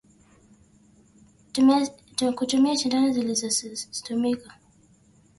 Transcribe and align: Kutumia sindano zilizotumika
Kutumia 2.19 2.75
sindano 2.77 3.13
zilizotumika 3.13 4.53